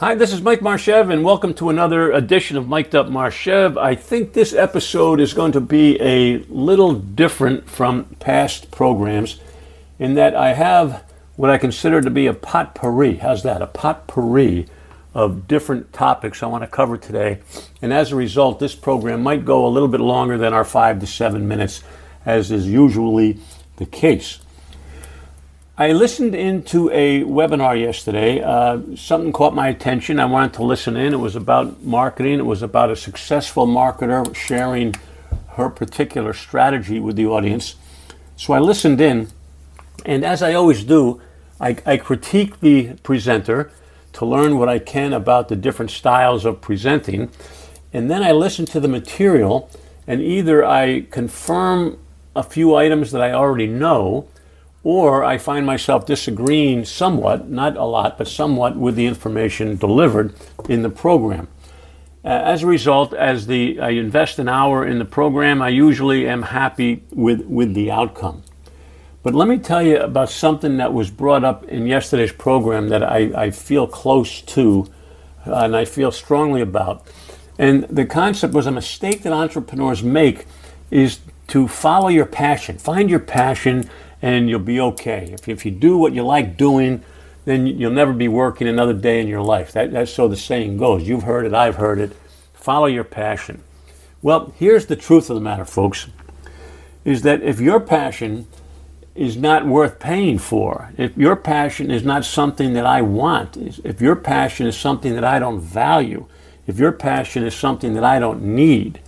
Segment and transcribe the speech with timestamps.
[0.00, 3.76] Hi, this is Mike Marchev, and welcome to another edition of Mic'd Up Marchev.
[3.76, 9.38] I think this episode is going to be a little different from past programs
[9.98, 11.04] in that I have
[11.36, 13.16] what I consider to be a potpourri.
[13.16, 13.60] How's that?
[13.60, 14.68] A potpourri
[15.12, 17.42] of different topics I want to cover today.
[17.82, 20.98] And as a result, this program might go a little bit longer than our five
[21.00, 21.82] to seven minutes,
[22.24, 23.38] as is usually
[23.76, 24.38] the case.
[25.80, 28.42] I listened into a webinar yesterday.
[28.42, 30.20] Uh, something caught my attention.
[30.20, 31.14] I wanted to listen in.
[31.14, 32.38] It was about marketing.
[32.38, 34.94] It was about a successful marketer sharing
[35.52, 37.76] her particular strategy with the audience.
[38.36, 39.28] So I listened in,
[40.04, 41.22] and as I always do,
[41.58, 43.72] I, I critique the presenter
[44.12, 47.30] to learn what I can about the different styles of presenting.
[47.90, 49.70] And then I listen to the material,
[50.06, 51.98] and either I confirm
[52.36, 54.28] a few items that I already know
[54.82, 60.34] or I find myself disagreeing somewhat, not a lot, but somewhat with the information delivered
[60.68, 61.48] in the program.
[62.24, 66.28] Uh, as a result, as the I invest an hour in the program, I usually
[66.28, 68.42] am happy with, with the outcome.
[69.22, 73.02] But let me tell you about something that was brought up in yesterday's program that
[73.02, 74.90] I, I feel close to
[75.46, 77.06] uh, and I feel strongly about.
[77.58, 80.46] And the concept was a mistake that entrepreneurs make
[80.90, 82.78] is to follow your passion.
[82.78, 83.90] Find your passion
[84.22, 85.30] and you'll be okay.
[85.32, 87.02] If, if you do what you like doing,
[87.44, 89.72] then you'll never be working another day in your life.
[89.72, 91.08] That, that's so the saying goes.
[91.08, 92.12] You've heard it, I've heard it.
[92.52, 93.62] Follow your passion.
[94.22, 96.08] Well, here's the truth of the matter, folks,
[97.04, 98.46] is that if your passion
[99.14, 104.00] is not worth paying for, if your passion is not something that I want, if
[104.00, 106.26] your passion is something that I don't value,
[106.66, 109.00] if your passion is something that I don't need,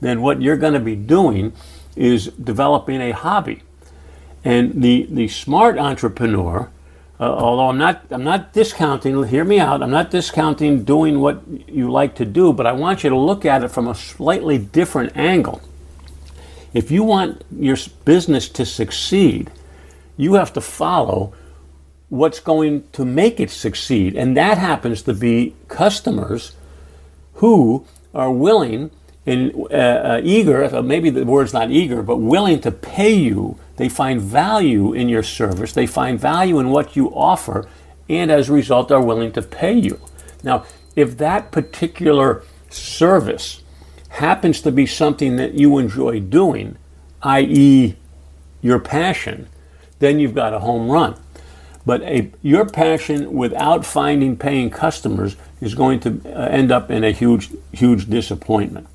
[0.00, 1.52] then what you're going to be doing
[1.96, 3.62] is developing a hobby.
[4.48, 6.70] And the, the smart entrepreneur,
[7.20, 11.42] uh, although I'm not, I'm not discounting, hear me out, I'm not discounting doing what
[11.68, 14.56] you like to do, but I want you to look at it from a slightly
[14.56, 15.60] different angle.
[16.72, 17.76] If you want your
[18.06, 19.50] business to succeed,
[20.16, 21.34] you have to follow
[22.08, 24.16] what's going to make it succeed.
[24.16, 26.52] And that happens to be customers
[27.34, 28.92] who are willing
[29.26, 33.58] and uh, uh, eager, maybe the word's not eager, but willing to pay you.
[33.78, 37.68] They find value in your service, they find value in what you offer,
[38.08, 40.00] and as a result, are willing to pay you.
[40.42, 40.64] Now,
[40.96, 43.62] if that particular service
[44.08, 46.76] happens to be something that you enjoy doing,
[47.22, 47.96] i.e.,
[48.60, 49.48] your passion,
[49.98, 51.14] then you've got a home run.
[51.86, 57.04] But a, your passion without finding paying customers is going to uh, end up in
[57.04, 58.86] a huge, huge disappointment.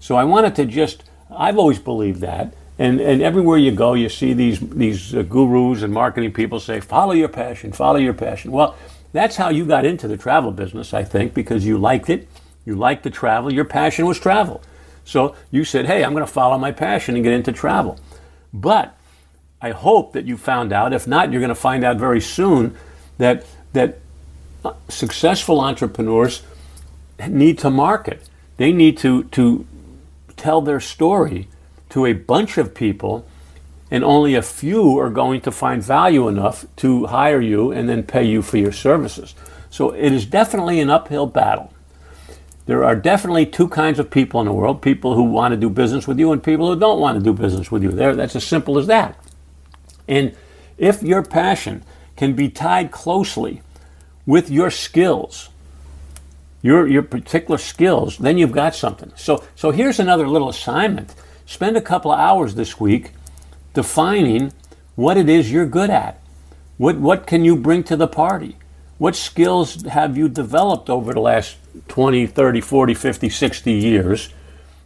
[0.00, 2.54] So I wanted to just, I've always believed that.
[2.78, 6.80] And, and everywhere you go, you see these, these uh, gurus and marketing people say,
[6.80, 8.50] follow your passion, follow your passion.
[8.50, 8.74] Well,
[9.12, 12.28] that's how you got into the travel business, I think, because you liked it.
[12.64, 13.52] You liked to travel.
[13.52, 14.62] Your passion was travel.
[15.04, 17.98] So you said, hey, I'm going to follow my passion and get into travel.
[18.52, 18.96] But
[19.60, 22.76] I hope that you found out, if not, you're going to find out very soon,
[23.18, 23.44] that,
[23.74, 23.98] that
[24.64, 26.42] uh, successful entrepreneurs
[27.28, 28.28] need to market.
[28.56, 29.66] They need to, to
[30.36, 31.48] tell their story
[31.92, 33.26] to a bunch of people,
[33.90, 38.02] and only a few are going to find value enough to hire you and then
[38.02, 39.34] pay you for your services.
[39.68, 41.72] So it is definitely an uphill battle.
[42.64, 45.68] There are definitely two kinds of people in the world people who want to do
[45.68, 47.90] business with you and people who don't want to do business with you.
[47.90, 49.18] There, that's as simple as that.
[50.08, 50.34] And
[50.78, 51.82] if your passion
[52.16, 53.60] can be tied closely
[54.24, 55.50] with your skills,
[56.62, 59.12] your, your particular skills, then you've got something.
[59.16, 61.14] So, so here's another little assignment.
[61.46, 63.12] Spend a couple of hours this week
[63.74, 64.52] defining
[64.94, 66.20] what it is you're good at.
[66.76, 68.56] What, what can you bring to the party?
[68.98, 71.56] What skills have you developed over the last
[71.88, 74.28] 20, 30, 40, 50, 60 years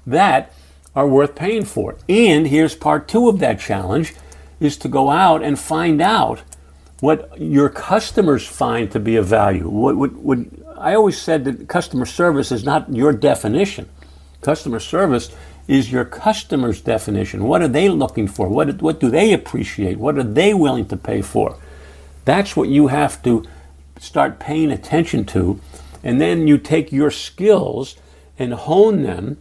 [0.06, 0.52] that
[0.94, 1.96] are worth paying for?
[2.08, 4.14] And here's part two of that challenge
[4.60, 6.42] is to go out and find out
[7.00, 9.68] what your customers find to be of value.
[9.68, 10.38] What, what, what
[10.78, 13.88] I always said that customer service is not your definition.
[14.40, 15.30] Customer service
[15.68, 17.44] is your customer's definition.
[17.44, 18.48] What are they looking for?
[18.48, 19.98] What, what do they appreciate?
[19.98, 21.58] What are they willing to pay for?
[22.24, 23.44] That's what you have to
[23.98, 25.60] start paying attention to.
[26.02, 27.96] And then you take your skills
[28.38, 29.38] and hone them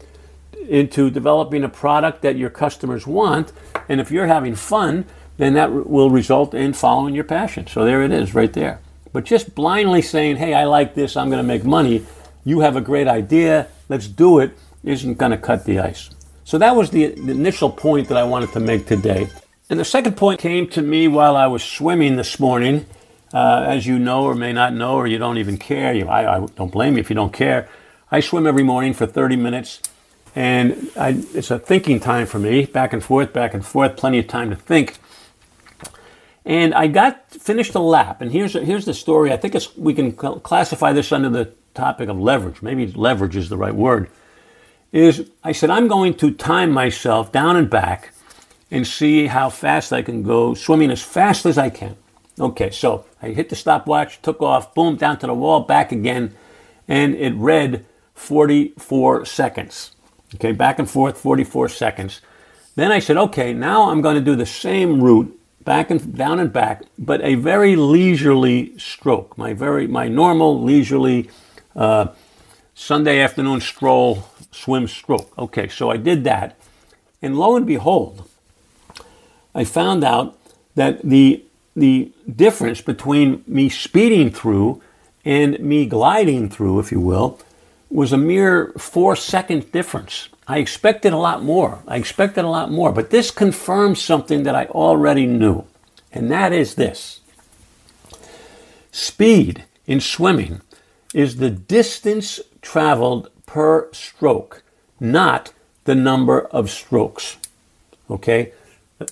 [0.68, 3.52] into developing a product that your customers want.
[3.88, 5.06] And if you're having fun,
[5.38, 7.68] then that will result in following your passion.
[7.68, 8.80] So there it is, right there.
[9.12, 12.06] But just blindly saying, hey, I like this, I'm going to make money,
[12.44, 16.10] you have a great idea, let's do it, isn't going to cut the ice.
[16.46, 19.28] So that was the, initial point that I wanted to make today.
[19.68, 22.86] And the second point came to me while I was swimming this morning.
[23.34, 26.38] uh, as you know or may not know, or you don't even care, you, I,
[26.38, 27.68] I, don't blame you if you don't care.
[28.12, 29.82] I swim every morning for 30 minutes,
[30.36, 34.20] and I, it's a thinking time for me, back and forth, back and forth, plenty
[34.20, 34.98] of time to think.
[36.46, 39.34] And I got finished a lap, and here's here's the story.
[39.34, 42.62] I think we can classify this under the topic of leverage.
[42.62, 44.10] Maybe leverage is the right word.
[44.92, 48.14] Is I said I'm going to time myself down and back,
[48.72, 51.96] and see how fast I can go swimming as fast as I can.
[52.40, 56.36] Okay, so I hit the stopwatch, took off, boom, down to the wall, back again,
[56.88, 57.86] and it read
[58.16, 59.92] 44 seconds.
[60.36, 62.22] Okay, back and forth, 44 seconds.
[62.76, 66.40] Then I said, okay, now I'm going to do the same route, back and down
[66.40, 69.38] and back, but a very leisurely stroke.
[69.38, 71.30] My very my normal leisurely
[71.76, 72.08] uh,
[72.74, 75.32] Sunday afternoon stroll, swim stroke.
[75.38, 76.56] Okay, so I did that,
[77.22, 78.28] and lo and behold,
[79.54, 80.38] I found out
[80.76, 81.44] that the
[81.76, 84.82] the difference between me speeding through
[85.26, 87.38] and me gliding through, if you will,
[87.90, 90.30] was a mere four second difference.
[90.48, 91.80] I expected a lot more.
[91.88, 92.92] I expected a lot more.
[92.94, 95.66] But this confirms something that I already knew,
[96.14, 97.20] and that is this
[98.92, 100.62] speed in swimming
[101.14, 104.64] is the distance traveled per stroke,
[105.00, 105.54] not
[105.86, 107.38] the number of strokes.
[108.10, 108.54] Okay?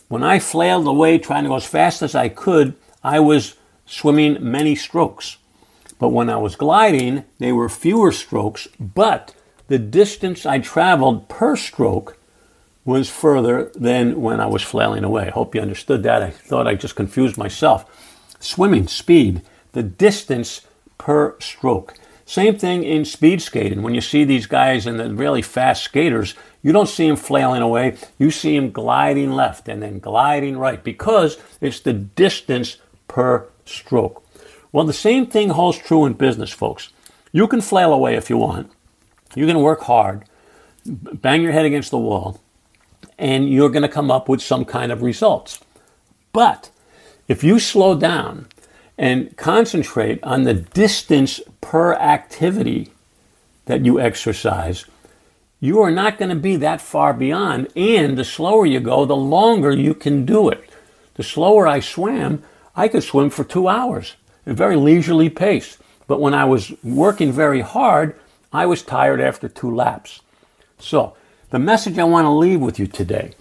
[0.07, 4.38] When I flailed away trying to go as fast as I could, I was swimming
[4.39, 5.38] many strokes.
[6.00, 9.33] But when I was gliding, they were fewer strokes, but
[9.68, 12.18] the distance I traveled per stroke
[12.86, 15.27] was further than when I was flailing away.
[15.27, 16.21] I hope you understood that.
[16.21, 17.86] I thought I just confused myself.
[18.39, 19.41] Swimming, speed,
[19.71, 20.62] the distance
[20.97, 21.94] per stroke.
[22.25, 23.81] Same thing in speed skating.
[23.81, 27.62] When you see these guys and the really fast skaters, you don't see them flailing
[27.62, 27.98] away.
[28.18, 32.78] You see them gliding left and then gliding right because it's the distance
[33.08, 34.24] per stroke.
[34.72, 36.90] Well, the same thing holds true in business, folks.
[37.31, 38.72] You can flail away if you want.
[39.36, 40.24] You can work hard,
[40.86, 42.40] bang your head against the wall,
[43.18, 45.60] and you're going to come up with some kind of results.
[46.31, 46.70] But
[47.28, 48.48] if you slow down
[48.98, 52.92] and concentrate on the distance per activity
[53.66, 54.86] that you exercise,
[55.60, 57.69] you are not going to be that far beyond.
[57.75, 60.69] And the slower you go, the longer you can do it.
[61.16, 62.44] The slower I swam,
[62.75, 65.78] I could swim for two hours at a very leisurely pace.
[66.07, 68.19] But when I was working very hard,
[68.51, 70.22] I was tired after two laps.
[70.80, 71.16] So,
[71.50, 73.34] the message I want to leave with you today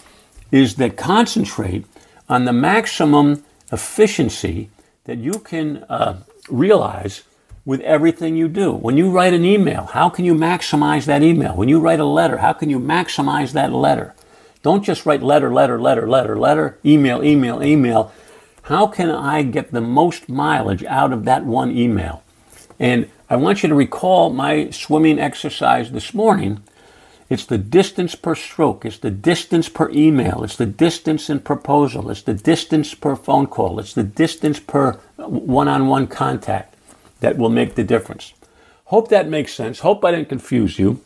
[0.51, 1.85] is that concentrate
[2.29, 4.71] on the maximum efficiency
[5.05, 7.23] that you can uh, realize
[7.65, 8.73] with everything you do.
[8.73, 11.55] When you write an email, how can you maximize that email?
[11.55, 14.15] When you write a letter, how can you maximize that letter?
[14.63, 18.13] Don't just write letter, letter, letter, letter, letter, email, email, email.
[18.63, 22.23] How can I get the most mileage out of that one email?
[22.79, 26.63] And I want you to recall my swimming exercise this morning.
[27.33, 28.85] It's the distance per stroke.
[28.85, 30.45] It's the distance per email.
[30.45, 32.11] It's the distance in proposal.
[32.11, 33.81] It's the distance per phone call.
[33.81, 36.75] It's the distance per one on one contact
[37.21, 38.35] that will make the difference.
[38.85, 39.79] Hope that makes sense.
[39.79, 41.01] Hope I didn't confuse you.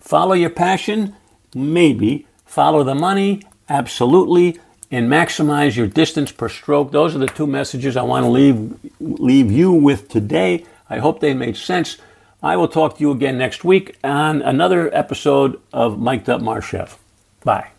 [0.00, 1.14] Follow your passion?
[1.54, 2.26] Maybe.
[2.44, 3.42] Follow the money?
[3.68, 4.58] Absolutely.
[4.90, 6.90] And maximize your distance per stroke.
[6.90, 10.66] Those are the two messages I want to leave, leave you with today.
[10.90, 11.98] I hope they made sense.
[12.44, 16.42] I will talk to you again next week on another episode of Mic'd Up.
[17.42, 17.73] Bye.